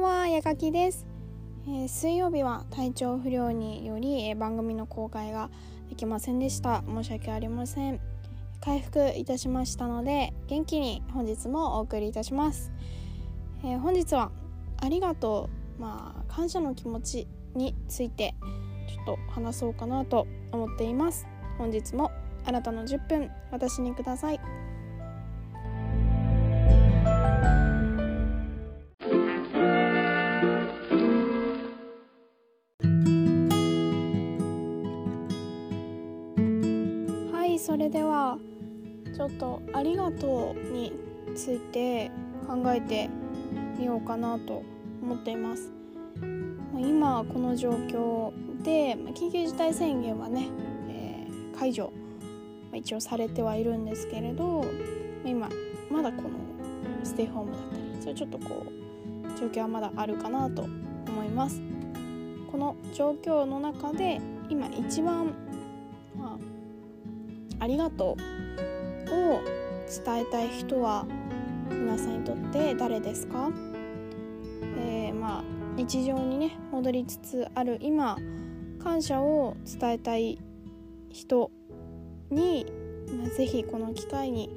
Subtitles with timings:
[0.00, 1.06] ばんは、やかきです、
[1.66, 5.50] えー、水曜日は体調不良により、えー、番組の公開が
[5.88, 6.84] できませんでした。
[6.86, 8.00] 申し訳ありません。
[8.60, 12.70] 回復いたしましたので、元気に本日もお送りいたします。
[13.64, 14.30] えー、本日は
[14.76, 18.36] ありがとう、まあ感謝の気持ちについて
[18.88, 21.26] ちょっと話そうかなと思っています。
[21.56, 22.12] 本日も
[22.44, 24.67] あなたの10分私にください。
[41.38, 42.10] ついて
[42.48, 43.08] 考えて
[43.78, 44.64] みようかなと
[45.00, 45.72] 思っています。
[46.76, 48.32] 今この状況
[48.64, 50.48] で緊急事態宣言はね、
[50.88, 51.92] えー、解除
[52.74, 54.64] 一応されてはいるんですけれど
[55.24, 55.48] 今
[55.90, 56.30] まだこの
[57.04, 61.62] ステイホームだったりそれちょっとこう状況はまだあるかなと思います。
[62.50, 65.34] この状況の中で今一番
[67.60, 68.16] ありがと
[69.10, 69.40] うを
[69.88, 71.06] 伝えたい人は
[71.70, 73.50] 皆さんにとって誰ですか、
[74.76, 75.44] えー、まあ
[75.76, 78.16] 日常にね戻りつつある今
[78.82, 80.38] 感謝を伝えたい
[81.10, 81.50] 人
[82.30, 82.66] に、
[83.18, 84.50] まあ、ぜひこの機会に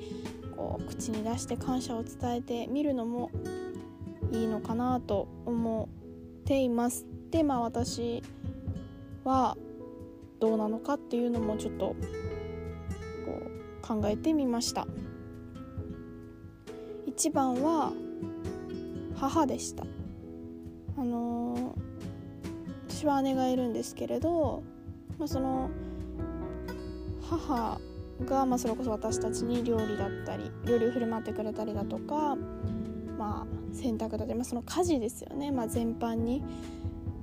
[0.56, 3.32] こう口に出して感謝を伝えてみるのも
[4.32, 5.90] いいのかなと思
[6.42, 7.06] っています。
[7.30, 8.24] でまあ私
[9.24, 9.58] は
[10.40, 11.96] どうなのかっていうのもちょっと
[13.82, 14.88] 考えてみました
[17.22, 17.94] 一番は
[19.16, 19.84] 母でした。
[20.98, 21.72] あのー、
[22.90, 24.64] 私は姉がいるんですけれど、
[25.20, 25.70] まあ、その
[27.22, 27.80] 母
[28.26, 32.36] が、まあ、それこそ私たちに料理だったり料理を振る舞ってくれたりだとか、
[33.20, 36.44] まあ、洗濯だったり、まあ、その家事ですよね、まあ、全般に、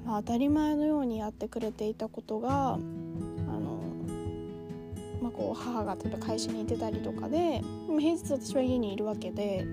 [0.07, 3.83] まあ、当たり前のようにやってくれていたことがあの
[5.21, 7.65] まあ、こう母が例えば会社に行ってたりとかで
[7.99, 9.67] 平日私は家にいるわけで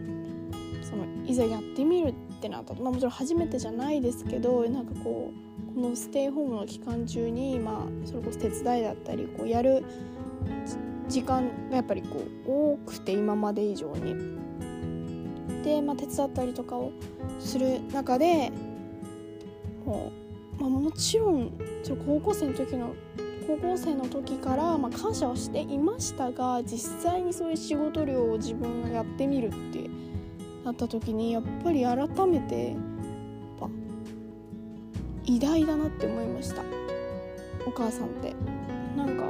[1.28, 9.84] いざやってみるってなったら、まあ、もちろん初めてじゃないですけどなんかこうこのステイホームの期間中に、まあ、それこそ手伝いだったりこうやる
[11.09, 14.16] 時間がやっぱりこう多くて今まで以上に。
[15.64, 16.91] で、まあ、手伝ったりとかを
[17.40, 18.52] する中で
[19.85, 20.12] も
[20.59, 21.52] う、まあ、もちろん
[22.06, 22.94] 高校生の時の
[23.47, 29.90] 高校生の時から、まあ、感謝はしていましたが実際にそういう仕事量を自分がやってみるって
[30.66, 32.76] なった時にやっぱり改めて
[35.26, 36.62] 偉大だなって思いました。
[37.66, 38.36] お母さんって。
[38.96, 39.24] なんか、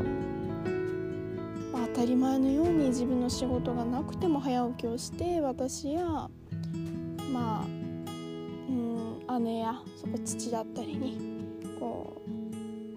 [1.71, 6.29] まあ、当たり前のように自分の仕事がなくても早起きをして私や
[7.31, 7.65] まあ
[8.69, 11.17] うん姉やそこ父だったりに
[11.79, 12.21] こ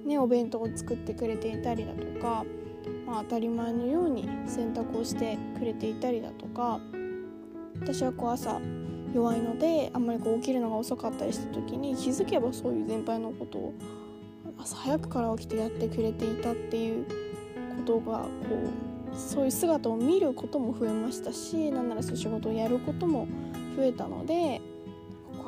[0.04, 2.44] うね、お弁当を作ってくれていたりだとか、
[3.06, 6.80] まあ、当たり前のように洗濯をしてくれていたりだとか
[7.80, 8.60] 私はこう朝
[9.14, 13.74] 弱いのであんまりこう起きるのが遅かったりした時に気づけばそういう全般のことを
[14.58, 17.12] 朝早くから起きてやってくれていたっていうこ
[17.86, 18.28] とがこ
[19.12, 23.26] うそういう姿を見ることも増えましたしなんならそういう仕事をやることも
[23.76, 24.60] 増えたので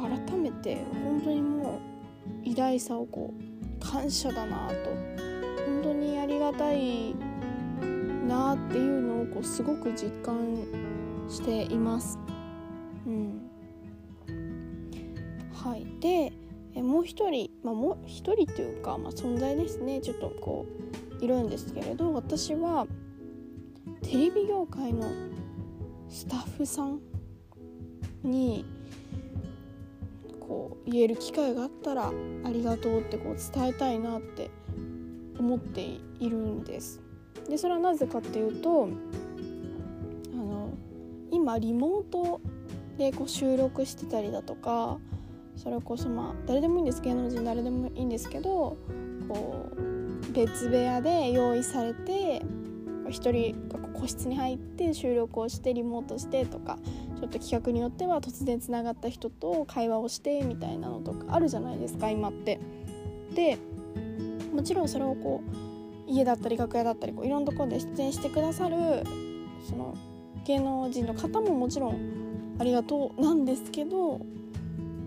[0.00, 1.80] 改めて本当にも
[2.44, 4.74] う偉大さをこう感謝だなと
[5.66, 7.14] 本当にありがたい
[8.26, 10.64] なっていうのをこうすごく実感
[11.30, 12.18] しています。
[13.06, 13.50] うん、
[15.52, 16.32] はいで
[16.74, 20.66] えもう一人、まあ、もう一人っていうか、まあ、存在ですねちょっとこ
[21.20, 22.86] ういるんですけれど私は
[24.02, 25.08] テレビ業界の
[26.08, 27.00] スタッフさん
[28.22, 28.64] に
[30.40, 32.12] こう言える機会があったらあ
[32.50, 34.50] りがとうってこう伝えたいなって
[35.38, 35.80] 思って
[36.18, 37.00] いるんです。
[37.48, 38.88] でそれはなぜかっていうと
[41.50, 42.40] 今リモート
[42.96, 44.98] でこう収録してたりだとか
[45.56, 48.76] それこそまあ誰でもいいんです芸能人誰でもいいんですけど
[49.28, 52.42] こう別部屋で用意されて
[53.06, 56.78] 1人が個室に入って収録をしてリモートしてとか
[57.18, 62.60] ちょっと企画によっては突然つながった人と会話をしてみたいなのとかあるじゃないですか今って。
[63.34, 63.58] で
[64.52, 65.42] もちろんそれをこ
[66.08, 68.76] う家だったり楽屋だったりこういろんなところで出演してくださる
[69.68, 69.96] その
[70.44, 74.20] 芸能人の方ももちろんありがとうなんですけど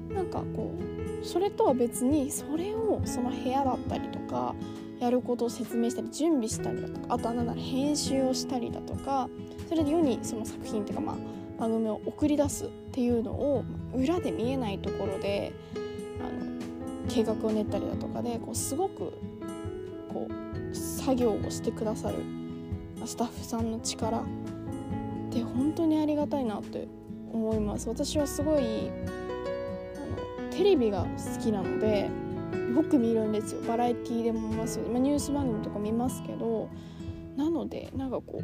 [0.09, 0.73] なんかこ
[1.21, 4.55] うそれとは別にそれをその部屋だったりとか
[4.99, 9.29] やることを説明したり準備したりだとかあとは何なら編集をしたりだとか
[9.67, 11.15] それで世にその作品っていうかまあ
[11.59, 13.63] 番組を送り出すっていうのを
[13.95, 15.53] 裏で見えないところで
[16.19, 19.13] あの計画を練ったりだとかでこうすごく
[20.11, 22.17] こう作業をしてくださる
[23.05, 24.23] スタッフさんの力
[25.33, 26.87] って本当にありがたいなって
[27.31, 27.89] 思います。
[27.89, 32.09] 私はすごいあのテレビが好きなので
[32.75, 33.61] よく見るんですよ。
[33.67, 36.69] バラエティーでも見ますまあ、ニュース番組とか見ますけど
[37.35, 38.43] なのでなんかこう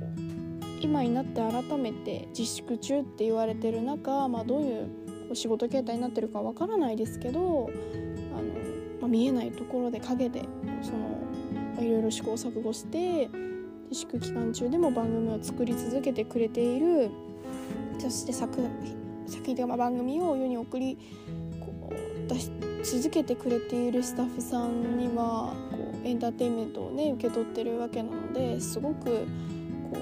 [0.81, 4.89] 今になって改めて自粛中って言われてる中、まあ、どういう
[5.31, 8.53] お仕事形態になってるかわからないですけどあの、
[9.01, 10.41] まあ、見えないところで陰で
[10.81, 11.19] その
[11.79, 13.29] いろいろ試行錯誤して
[13.89, 17.09] 自粛期間中でも番組を作り続けてくれている
[17.97, 18.57] そして作
[19.27, 20.97] 作品とか番組を世に送り
[21.59, 22.51] こう出し
[22.83, 29.11] 続けてくれているスタッフさんにはこうエンターテインメントをね受け取ってるわけなのですごくこ
[29.91, 29.95] う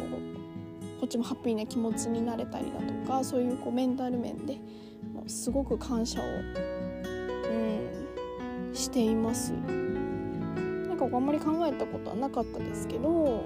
[1.00, 4.56] こっちもハッピーな気持ちになれたりだとかそういうこうメンタル面で
[5.14, 6.28] もうすごく感謝を、う
[8.72, 9.52] ん、しています。
[9.52, 13.44] なんかあんまり考えたことはなかったですけど、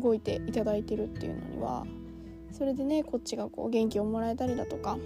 [0.00, 1.86] 動いていただいてるっていうのには
[2.52, 4.98] それでねこっちがこう元気をもらえたりだとか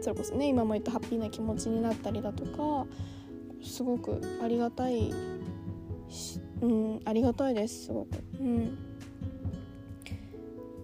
[0.00, 2.86] それこそね今も言ったハッピーな気持ちになったりだとか
[3.62, 5.12] すごくありがたい
[6.62, 8.08] うんありがたいですすごく。
[8.38, 8.78] うん。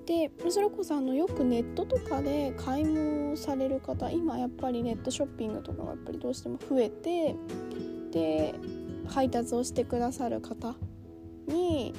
[0.07, 7.35] でそれこそあのよくネットとかで買い物される方今やっぱりネットショッピングとかがやっぱりどうしても増えて
[8.13, 8.55] で
[9.09, 10.77] 配達をしてくださる方
[11.49, 11.93] に、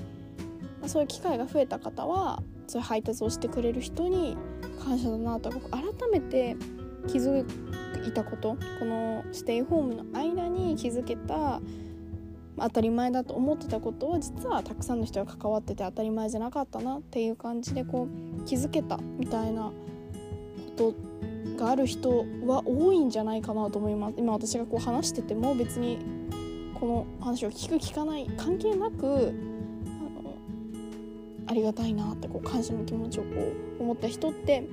[0.81, 4.37] ま、そういう機会が増えた方はそういう配達をしてくれる人に
[4.83, 6.55] 感謝だなと改めて
[7.07, 7.45] 気づ
[8.07, 11.61] いたことこのステイホームの間に気づけた
[12.59, 18.07] 当たり前だと思ってたことは実はたくさんの人が関わってて当たり前じゃなかったなっていう感じでこ
[18.39, 19.73] う気づけたみたいなこ
[20.75, 20.95] と
[21.57, 24.15] がある人は多いんじゃないかなと思います。
[24.17, 25.99] 今私がこう話してても別に
[26.79, 29.33] この話を聞く聞かない関係なく
[31.47, 33.29] ありがたいなってこう感謝の気持ちをこ
[33.79, 34.67] う思った人って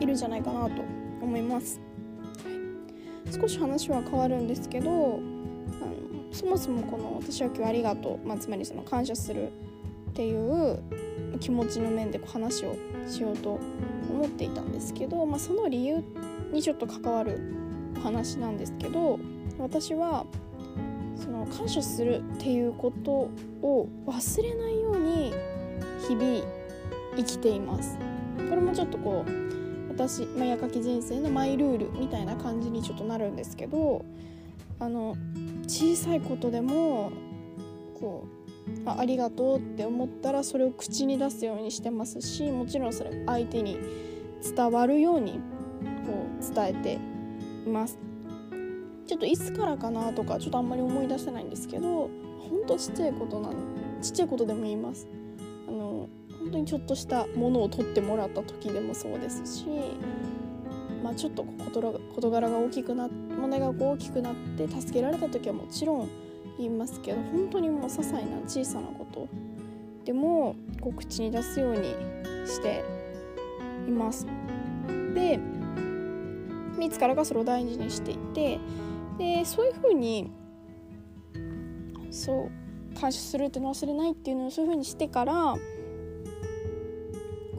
[0.00, 0.82] いるんじゃないかなと
[1.22, 1.80] 思います、
[2.44, 5.18] はい、少し話は変わるんですけどあの
[6.32, 9.48] そもそもこの「私は今日ありがとう」まあ、つまりその感謝する
[10.10, 10.80] っていう
[11.40, 12.76] 気持ちの面でこう話を
[13.06, 13.58] しようと
[14.10, 16.02] 思っていたんですけど、まあ、その理由
[16.52, 17.40] にちょっと関わる
[17.96, 19.18] お話なんですけど
[19.58, 20.26] 私は
[21.16, 23.30] その感謝するっていうこと
[23.62, 25.32] を忘れないように
[26.06, 26.42] 日々
[27.16, 27.98] 生きています。
[28.48, 34.04] これもちょっとこう私、まあ、矢書き人生のマイルールみたいな感じにちょっとなるんですけど
[34.78, 35.16] あの
[35.64, 37.10] 小さいことでも
[37.98, 38.26] こ
[38.84, 43.78] うあありがとうって思ったらそれを口に出すようにしてますしもちろんそれ相手に
[44.56, 45.40] 伝わるように
[46.06, 46.98] こう伝えて
[47.66, 47.98] います。
[49.06, 53.54] ちょっといつからかなとかちょっとあんまり思い出せないんですけどほんとちっちゃいことなん
[54.02, 55.08] ちっちゃいことでも言います。
[55.68, 56.08] あの
[56.40, 59.66] 本当にちょっとしたものを取ってもらった時でもそうですし、
[61.02, 66.08] まあ、ちょっと事柄が大きくなっ問題が大きくなって助けられた時はもちろん
[66.58, 69.28] 言いますけど本当にもう些細な小さなこと
[70.04, 71.94] でもこう口に出すように
[72.46, 72.84] して
[73.86, 74.26] います。
[75.14, 75.38] で
[76.80, 78.58] いつからかそれを大事にしていて
[79.18, 80.30] でそういうふうに
[82.10, 82.67] そう
[82.98, 85.56] 感謝するっていうのを忘れないっていうのをそういうふうにしてから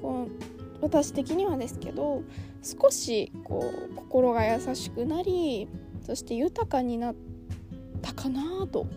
[0.02, 2.24] こう私的にはですけど
[2.62, 5.68] 少しこう心が優しくなり
[6.06, 7.16] そして豊かになっ
[8.02, 8.88] たかなと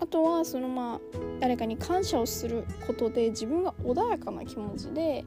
[0.00, 1.00] あとはそのまあ
[1.40, 5.24] 誰かに感謝をすることで自分が穏やかな気持ちで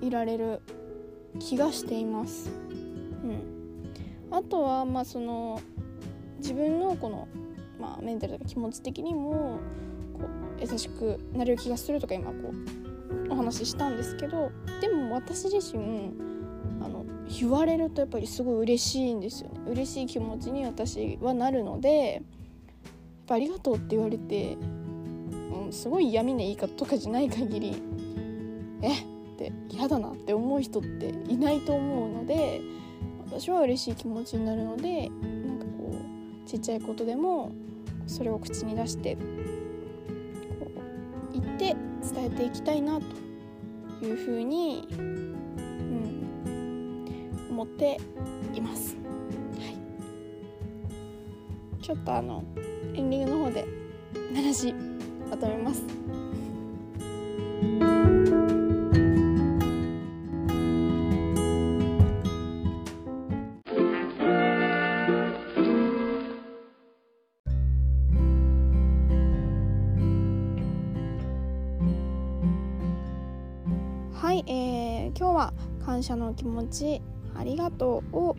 [0.00, 0.62] いられる
[1.38, 2.50] 気がしています。
[3.22, 3.42] うん、
[4.30, 5.60] あとはまあその
[6.38, 7.28] 自分のこの、
[7.78, 9.58] まあ、メンタルとか気持ち的にも
[10.14, 10.20] こ
[10.58, 12.52] う優しくなれる気がするとか今こ
[13.28, 14.50] うお話ししたんですけど
[14.80, 16.12] でも私自身
[16.82, 19.60] あの言われるとやっぱりすごい嬉しいんですよね。
[19.66, 22.22] 嬉しい気持ちに私はなるのでやっ
[23.26, 24.56] ぱありがとうって言われて、
[25.64, 27.82] うん、すごい嫌味な言い方とかじゃない限り
[28.82, 29.04] えっ
[29.38, 32.60] て嫌だなって思う人っていないと思うので
[33.26, 35.10] 私は嬉しい気持ちになるので
[36.54, 37.50] ちっちゃいことでも
[38.06, 39.22] それを口に出してこ
[41.32, 41.74] う言って
[42.14, 43.06] 伝えていきたいなと
[44.06, 45.34] いうふうに、うん、
[47.50, 47.98] 思って
[48.54, 48.94] います。
[48.94, 49.00] は
[51.80, 52.44] い、ちょっとあの
[52.94, 53.66] エンディングの方で
[54.36, 54.72] 話
[55.28, 55.82] まとめます。
[75.24, 75.52] 今日は
[75.86, 77.00] 感謝の気持ち
[77.34, 78.36] ありがとうを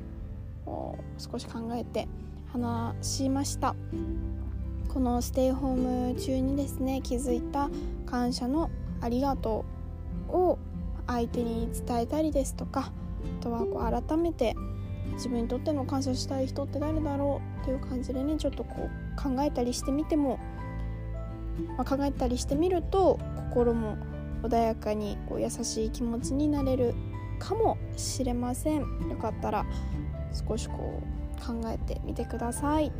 [1.17, 2.07] 少し考えて
[2.53, 3.75] 話しました。
[4.93, 7.71] このステイホーム中にですね気づいた
[8.05, 8.69] 感謝の
[9.01, 9.65] ありがと
[10.29, 10.59] うを
[11.07, 12.91] 相手に伝えたりですとか
[13.39, 14.55] あとはこう改めて
[15.13, 20.37] 自分にとっての感謝したい人って誰だろうっていう感じでねちょっとこう考えたりしてみても、
[21.77, 23.97] まあ、考えたりしてみると心も
[24.47, 26.93] 穏やかにこう優しい気持ちになれる
[27.39, 28.81] かもしれません。
[29.09, 29.65] よかったら
[30.47, 32.91] 少しこう考えてみてください、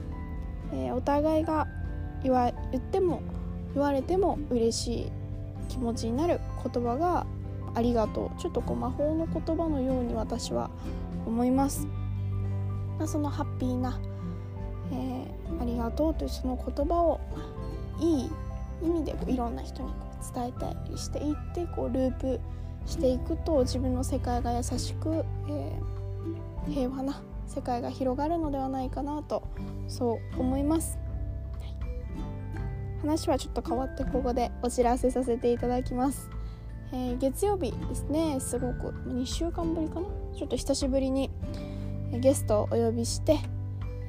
[0.73, 1.67] えー、お互いが
[2.23, 3.21] 言わ言っても
[3.73, 5.11] 言われても嬉しい
[5.69, 7.25] 気持ちになる言葉が
[7.73, 8.39] ありがとう。
[8.39, 10.69] ちょっとこう魔法の言葉のように私は
[11.25, 11.87] 思います、
[12.97, 13.99] まあ、そのハッピーな、
[14.91, 17.19] えー、ありがとうというその言葉を
[17.99, 18.29] いい
[18.83, 22.39] 意味でいろんな人にこう伝えたりしていってこうループ
[22.85, 29.43] していくと自分の世界が優しく、えー、平和な世界が広がるのではないかなと
[29.87, 30.97] そう思います、
[31.59, 36.29] はい、話はちょっと変わってここでお知らせさせていただきます、
[36.91, 38.39] えー、月曜日ですね。
[38.39, 40.07] すごく2週間ぶりかな。
[40.35, 41.29] ちょっと久しぶりに
[42.11, 43.39] ゲストをお呼びして、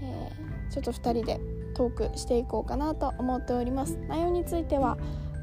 [0.03, 1.41] えー、ちょっと2人で
[1.75, 3.99] トークしていこうかなと思っております。
[4.09, 4.99] 内容については、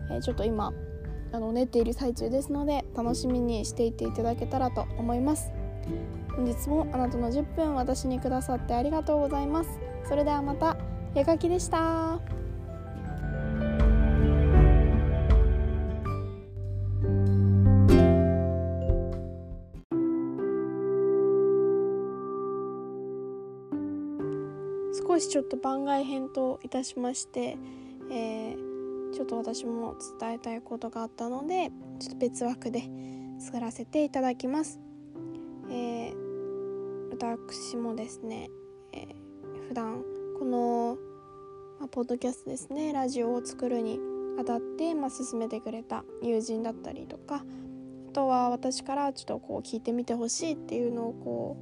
[0.10, 0.74] えー、ちょっと今
[1.32, 5.52] あの練っている最中ですので楽しみにしていていただけたらと思います。
[6.36, 9.80] 本日もあなたの10分私にくださってありがとうございます。
[10.08, 10.78] それではまた
[11.16, 12.20] やかきでした。
[25.08, 27.58] 少しちょっと番外編といたしまして、
[28.12, 32.84] えーょっと私も伝えたいことがあったのでちょっと別枠で
[33.40, 34.80] 作らせていただきます。
[35.70, 38.50] えー、私もですね、
[38.92, 40.04] えー、普段
[40.38, 40.98] この、
[41.80, 44.00] まあ、ポッドキャストですねラジオを作るに
[44.38, 47.46] あたって、まあ、進めてくれた友人だったりとか
[48.10, 51.58] あとは私からちょっとこう聞いてみてほしいっていうのをこ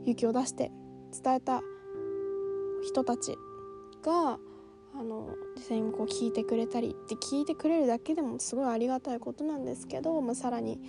[0.00, 0.72] う勇気を出して
[1.22, 1.62] 伝えた
[2.82, 3.36] 人たち
[4.02, 4.38] が
[4.98, 10.80] あの実際にこう聞いてくれたりって聞いてくれるだけでもすごいありがたいことなんですけど、まあ、さらに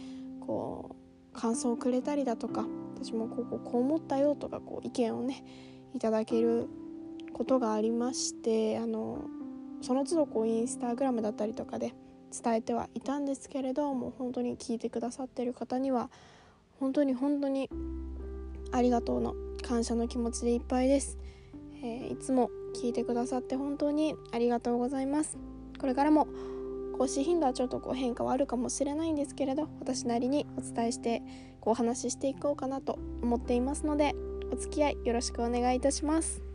[0.42, 0.96] こ
[1.36, 5.44] う感想をくれたりだとか私もこうこうこう思ったよとかこう意見をね
[5.94, 6.68] いただける
[7.34, 9.25] ことがありましてあの
[9.82, 11.94] その都度こうインスタグラムだったりとかで
[12.44, 16.10] 伝えてはいたんですけれどもう本当に聞いてくださってる方には
[16.80, 17.70] 本当に本当に
[18.72, 21.18] ありがとうの感謝の気持ちでいっぱいです。
[21.82, 25.38] えー、いつも聞いてくださって本当にありがとうございます。
[25.80, 26.28] これからも
[26.98, 31.22] 更新頻度はちょっとこう変化はあるかもしれないんですけれど私なりにお伝えして
[31.62, 34.14] こうお話ししていこうかなと思っていますので
[34.52, 36.49] お付き合いよろしくお願いいたします。